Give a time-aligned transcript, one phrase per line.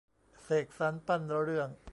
[0.43, 1.69] เสกสรรปั้นเรื่อง